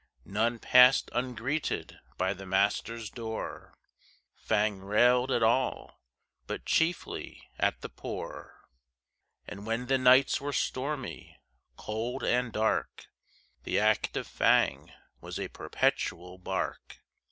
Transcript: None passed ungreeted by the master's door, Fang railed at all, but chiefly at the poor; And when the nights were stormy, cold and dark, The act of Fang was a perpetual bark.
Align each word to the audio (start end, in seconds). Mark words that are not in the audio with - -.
None 0.25 0.57
passed 0.57 1.11
ungreeted 1.13 1.99
by 2.17 2.33
the 2.33 2.47
master's 2.47 3.11
door, 3.11 3.75
Fang 4.33 4.79
railed 4.79 5.29
at 5.29 5.43
all, 5.43 6.01
but 6.47 6.65
chiefly 6.65 7.51
at 7.59 7.81
the 7.81 7.89
poor; 7.89 8.67
And 9.47 9.63
when 9.67 9.85
the 9.85 9.99
nights 9.99 10.41
were 10.41 10.53
stormy, 10.53 11.37
cold 11.77 12.23
and 12.23 12.51
dark, 12.51 13.09
The 13.61 13.79
act 13.79 14.17
of 14.17 14.25
Fang 14.25 14.91
was 15.19 15.39
a 15.39 15.49
perpetual 15.49 16.39
bark. 16.39 16.97